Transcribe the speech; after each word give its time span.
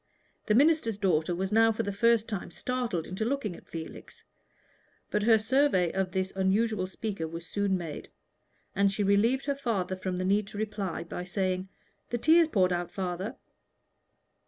The 0.47 0.55
minister's 0.55 0.97
daughter 0.97 1.35
was 1.35 1.51
now 1.51 1.71
for 1.71 1.83
the 1.83 1.91
first 1.91 2.27
time 2.27 2.49
startled 2.49 3.05
into 3.05 3.23
looking 3.23 3.55
at 3.55 3.67
Felix. 3.67 4.23
But 5.11 5.21
her 5.21 5.37
survey 5.37 5.91
of 5.91 6.11
this 6.11 6.33
unusual 6.35 6.87
speaker 6.87 7.27
was 7.27 7.45
soon 7.45 7.77
made, 7.77 8.09
and 8.75 8.91
she 8.91 9.03
relieved 9.03 9.45
her 9.45 9.53
father 9.53 9.95
from 9.95 10.17
the 10.17 10.25
need 10.25 10.47
to 10.47 10.57
reply 10.57 11.03
by 11.03 11.23
saying 11.23 11.69
"The 12.09 12.17
tea 12.17 12.39
is 12.39 12.47
poured 12.47 12.73
out, 12.73 12.89
father." 12.89 13.35